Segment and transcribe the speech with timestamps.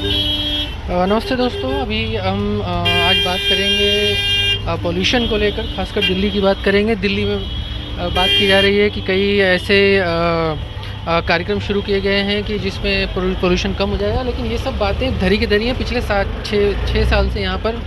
[0.00, 6.94] नमस्ते दोस्तों, अभी हम आज बात करेंगे पोल्यूशन को लेकर, खासकर दिल्ली की बात करेंगे।
[6.96, 7.38] दिल्ली में
[8.14, 9.78] बात की जा रही है कि कई ऐसे
[11.26, 15.18] कार्यक्रम शुरू किए गए हैं कि जिसमें पोल्यूशन कम हो जाएगा, लेकिन ये सब बातें
[15.18, 17.82] धरी की धरी हैं। पिछले सात छः छः साल से यहाँ पर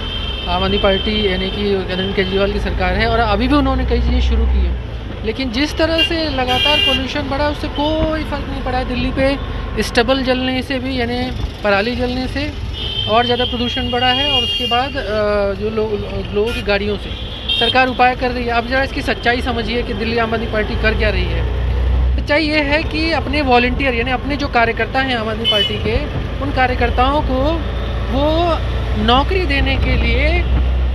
[0.49, 3.99] आम आदमी पार्टी, यानी कि अरविंद केजरीवाल की सरकार है, और अभी भी उन्होंने कई
[4.01, 4.79] चीज़ें शुरू की हैं।
[5.25, 9.35] लेकिन जिस तरह से लगातार पोल्यूशन बढ़ा, उससे कोई फ़र्क नहीं पड़ा है दिल्ली पे।
[9.79, 11.19] स्टबल जलने से भी यानी
[11.63, 12.49] पराली जलने से
[13.09, 14.93] और ज़्यादा प्रदूषण बढ़ा है और उसके बाद
[15.59, 15.85] जो लो,
[16.33, 17.09] लोगों की गाड़ियों से।
[17.59, 20.75] सरकार उपाय कर रही है। आप ज़रा इसकी सच्चाई समझिए कि दिल्ली आम आदमी पार्टी
[20.81, 21.43] कर क्या रही है।
[22.15, 25.95] सच्चाई ये है कि अपने वॉल्टियर यानी अपने जो कार्यकर्ता हैं आम आदमी पार्टी के
[26.43, 27.39] उन कार्यकर्ताओं को
[28.11, 28.27] वो
[29.05, 30.27] नौकरी देने के लिए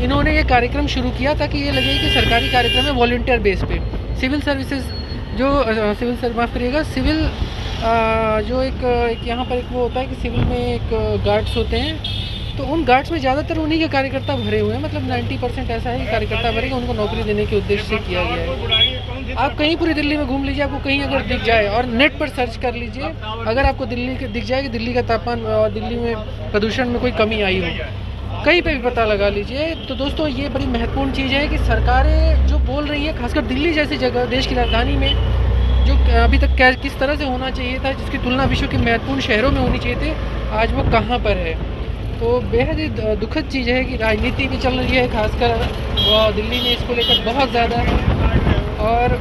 [0.04, 3.80] इन्होंने ये कार्यक्रम शुरू किया ताकि ये लगे कि सरकारी कार्यक्रम है वॉल्टियर बेस पे।
[4.20, 4.84] सिविल सर्विसेज़
[5.38, 5.48] जो
[5.94, 7.28] सिविल सर्व माफ़ करिएगा सिविल
[7.78, 11.76] जो एक एक यहाँ पर एक वो होता है कि सिविल में एक गार्ड्स होते
[11.78, 12.24] हैं।
[12.56, 15.90] तो उन गार्ड्स में ज़्यादातर उन्हीं के कार्यकर्ता भरे हुए हैं। मतलब 90 परसेंट ऐसा
[15.90, 19.76] है कि कार्यकर्ता भरे उनको नौकरी देने के उद्देश्य से किया गया है। आप कहीं
[19.76, 22.74] पूरी दिल्ली में घूम लीजिए, आपको कहीं अगर दिख जाए और नेट पर सर्च कर
[22.74, 23.12] लीजिए।
[23.46, 26.14] अगर आपको दिल्ली के, दिख जाए कि दिल्ली का तापमान और दिल्ली में
[26.50, 30.48] प्रदूषण में कोई कमी आई हो, कहीं पे भी पता लगा लीजिए। तो दोस्तों, ये
[30.48, 34.46] बड़ी महत्वपूर्ण चीज़ है कि सरकारें जो बोल रही हैं, खासकर दिल्ली जैसी जगह, देश
[34.46, 35.12] की राजधानी में
[35.86, 39.20] जो अभी तक क्या किस तरह से होना चाहिए था, जिसकी तुलना विश्व के महत्वपूर्ण
[39.22, 40.10] शहरों में होनी चाहिए थे,
[40.56, 41.54] आज वो कहाँ पर है?
[42.18, 45.50] तो बेहद ही दुखद चीज़ है कि राजनीति भी चल रही है, खासकर
[46.34, 47.76] दिल्ली में इसको लेकर बहुत ज़्यादा।
[48.84, 49.18] और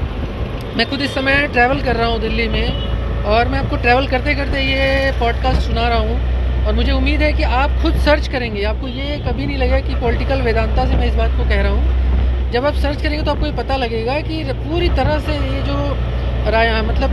[0.77, 4.35] मैं खुद इस समय ट्रैवल कर रहा हूँ दिल्ली में, और मैं आपको ट्रैवल करते
[4.35, 8.63] करते ये पॉडकास्ट सुना रहा हूँ, और मुझे उम्मीद है कि आप खुद सर्च करेंगे।
[8.65, 11.71] आपको ये कभी नहीं लगेगा कि पॉलिटिकल वेदांता से मैं इस बात को कह रहा
[11.71, 15.61] हूँ। जब आप सर्च करेंगे तो आपको ये पता लगेगा कि पूरी तरह से ये
[15.61, 15.77] जो
[16.45, 17.09] मतलब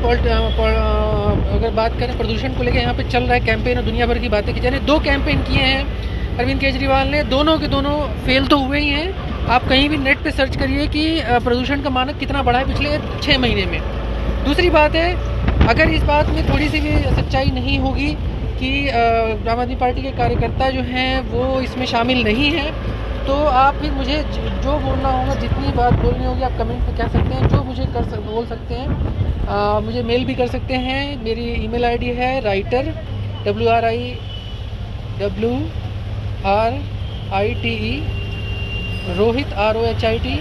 [1.53, 4.19] अगर बात करें प्रदूषण को लेकर यहाँ पे चल रहा है कैंपेन और दुनिया भर
[4.19, 8.47] की बातें की जाने, दो कैंपेन किए हैं। अरविंद केजरीवाल ने, दोनों के दोनों फेल
[8.47, 11.05] तो हुए ही हैं। आप कहीं भी नेट पे सर्च करिए कि
[11.45, 13.81] प्रदूषण का मानक कितना बढ़ा है पिछले छः महीने में।
[14.45, 15.13] दूसरी बात है,
[15.69, 18.13] अगर इस बात में थोड़ी सी भी सच्चाई नहीं होगी
[18.61, 22.71] कि आम आदमी पार्टी के कार्यकर्ता जो हैं, वो इसमें शामिल नहीं हैं
[23.27, 27.09] तो आप फिर मुझे जो बोलना होगा जितनी बात बोलनी होगी आप कमेंट में कह
[27.09, 28.87] सकते हैं जो मुझे कर सक बोल सकते हैं।
[29.47, 32.93] अ, मुझे मेल भी कर सकते हैं। मेरी ईमेल आईडी है writer
[33.47, 34.11] W R I
[35.21, 35.53] W
[36.51, 36.81] R
[37.35, 37.95] I T E
[39.19, 40.35] Rohit R O H I T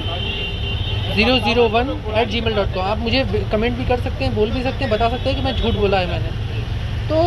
[1.15, 4.51] zero zero one at Gmail dot com आप मुझे कमेंट भी कर सकते हैं बोल
[4.51, 6.29] भी सकते हैं बता सकते हैं कि मैं झूठ बोला है मैंने।
[7.09, 7.17] तो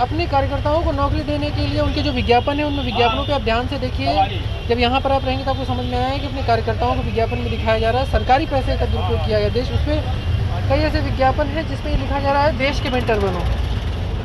[0.00, 3.42] अपने कार्यकर्ताओं को नौकरी देने के लिए उनके जो विज्ञापन है, उन विज्ञापनों पे आप
[3.42, 4.14] ध्यान से देखिए।
[4.68, 7.38] जब यहाँ पर आप रहेंगे तो आपको समझ में आएगा कि अपने कार्यकर्ताओं को विज्ञापन
[7.38, 10.02] में दिखाया जा रहा है, सरकारी पैसे का दुरुपयोग किया गया देश उसमें
[10.68, 13.40] कई ऐसे विज्ञापन है जिसमें ये लिखा जा रहा है, देश के मेंटर बनो।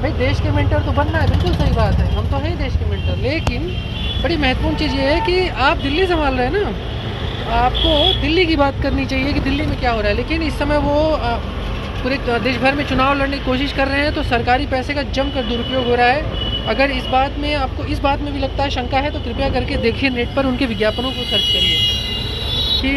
[0.01, 2.75] भाई, देश के मेंटर तो बनना है, बिल्कुल सही बात है। हम तो हैं देश
[2.75, 3.67] के मेंटर, लेकिन
[4.23, 8.55] बड़ी महत्वपूर्ण चीज़ ये है कि आप दिल्ली संभाल रहे हैं ना। आपको दिल्ली की
[8.55, 10.97] बात करनी चाहिए कि दिल्ली में क्या हो रहा है। लेकिन इस समय वो
[12.03, 15.01] पूरे देश भर में चुनाव लड़ने की कोशिश कर रहे हैं तो सरकारी पैसे का
[15.11, 18.63] जमकर दुरुपयोग हो रहा है। अगर इस बात में आपको, इस बात में भी लगता
[18.63, 21.99] है, शंका है तो कृपया करके देखिए नेट पर उनके विज्ञापनों को सर्च करिए।
[22.81, 22.91] कि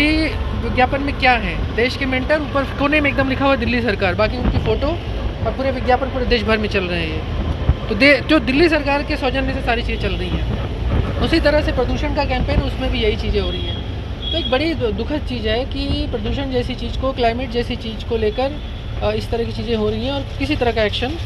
[0.65, 1.55] विज्ञापन में क्या है?
[1.77, 5.53] देश के मेंटर ऊपर कोने में एकदम लिखा हुआ दिल्ली सरकार। बाकी उनकी फ़ोटो और
[5.53, 9.17] पूरे विज्ञापन पूरे देश भर में चल रहे हैं तो दे, जो दिल्ली सरकार के
[9.17, 13.01] सौजन्य से सारी चीज़ें चल रही हैं, उसी तरह से प्रदूषण का कैंपेन उसमें भी
[13.01, 13.83] यही चीज़ें हो रही हैं।
[14.23, 18.17] तो एक बड़ी दुखद चीज़ है कि प्रदूषण जैसी चीज़ को क्लाइमेट जैसी चीज़ को
[18.17, 18.57] लेकर
[19.13, 21.17] इस तरह की चीज़ें हो रही हैं और किसी तरह का एक्शन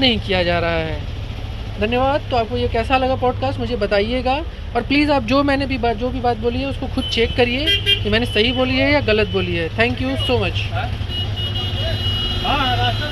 [0.00, 1.00] नहीं किया जा रहा है।
[1.80, 4.34] धन्यवाद। तो आपको ये कैसा लगा पॉडकास्ट मुझे बताइएगा।
[4.76, 7.36] और प्लीज़ आप जो मैंने भी बात जो भी बात बोली है, उसको खुद चेक
[7.36, 7.66] करिए
[8.02, 10.62] कि मैंने सही बोली है या गलत बोली है। थैंक यू सो मच
[12.44, 13.06] हाँ। रास्ता